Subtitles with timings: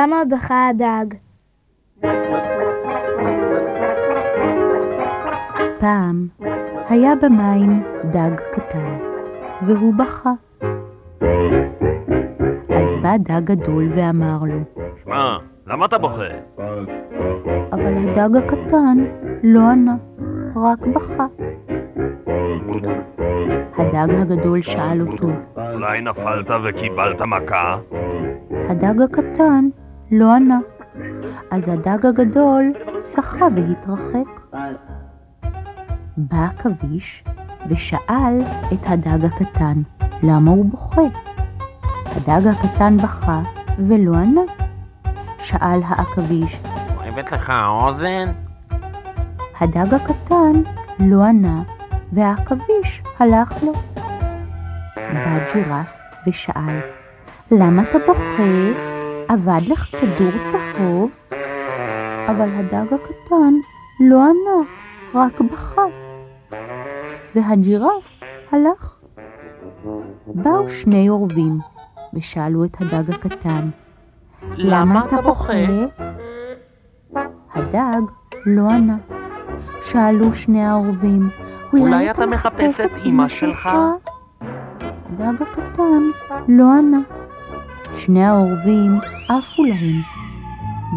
[0.00, 1.14] למה בכה הדג?
[5.78, 6.26] פעם
[6.88, 8.98] היה במים דג קטן,
[9.62, 10.32] והוא בכה.
[12.70, 15.36] אז בא דג גדול ואמר לו, שמע,
[15.66, 16.22] למה אתה בוכה?
[17.72, 19.04] אבל הדג הקטן
[19.42, 19.96] לא ענה,
[20.56, 21.26] רק בכה.
[23.78, 25.28] הדג הגדול שאל אותו,
[25.72, 27.78] אולי נפלת וקיבלת מכה?
[28.68, 29.68] הדג הקטן
[30.10, 30.58] לא ענה.
[31.50, 32.72] אז הדג הגדול
[33.02, 34.56] שחה והתרחק.
[36.16, 37.24] בא עכביש
[37.70, 38.38] ושאל
[38.72, 39.82] את הדג הקטן
[40.22, 41.02] למה הוא בוכה.
[42.06, 43.42] הדג הקטן בכה
[43.78, 44.40] ולא ענה.
[45.42, 46.60] שאל העכביש,
[46.96, 48.32] כואבת לך האוזן?
[49.60, 50.52] הדג הקטן
[51.00, 51.62] לא ענה
[52.12, 53.72] והעכביש הלך לו.
[54.96, 55.92] בא ג'ירף
[56.26, 56.80] ושאל,
[57.50, 58.42] למה אתה בוכה?
[59.34, 61.10] אבד לך כדור צהוב?
[62.30, 63.54] אבל הדג הקטן
[64.00, 64.68] לא ענה,
[65.14, 65.82] רק בכה.
[67.34, 68.20] והג'ירף
[68.52, 68.96] הלך.
[70.26, 71.58] באו שני עורבים
[72.14, 73.70] ושאלו את הדג הקטן,
[74.56, 75.52] למה אתה בוכה?
[77.54, 78.02] הדג
[78.46, 78.96] לא ענה.
[79.84, 81.28] שאלו שני העורבים,
[81.72, 83.70] אולי אתה מחפש את אמא שלך?
[84.40, 86.10] הדג הקטן
[86.48, 87.19] לא ענה.
[88.00, 88.98] שני העורבים
[89.28, 90.02] עפו להם.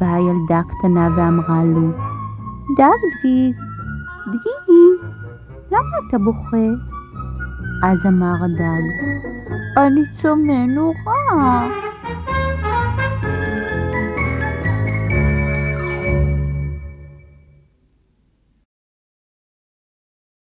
[0.00, 1.90] באה ילדה קטנה ואמרה לו,
[2.76, 3.56] דג דגיג,
[4.26, 4.86] דגיגי,
[5.70, 6.66] למה אתה בוכה?
[7.82, 8.82] אז אמר הדג,
[9.76, 11.68] אני צומא נורא.